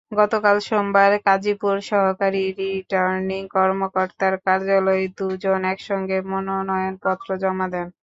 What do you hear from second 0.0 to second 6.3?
গতকাল সোমবার কাজীপুর সহকারী রিটার্নিং কর্মকর্তার কার্যালয়ে দুজন একসঙ্গে